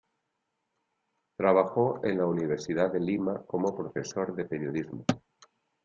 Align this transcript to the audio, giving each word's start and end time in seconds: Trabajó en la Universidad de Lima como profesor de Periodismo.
Trabajó 1.37 2.03
en 2.03 2.17
la 2.17 2.25
Universidad 2.25 2.91
de 2.91 2.99
Lima 3.01 3.43
como 3.45 3.77
profesor 3.77 4.33
de 4.35 4.45
Periodismo. 4.45 5.05